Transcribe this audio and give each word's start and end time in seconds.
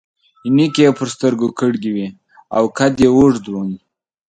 عینکې 0.45 0.83
يې 0.85 0.91
پر 0.99 1.07
سترګو 1.15 1.47
کړي 1.59 1.89
وي 1.95 2.07
او 2.57 2.63
قد 2.77 2.93
يې 3.03 3.09
اوږد 3.15 3.45
وو. 3.49 3.61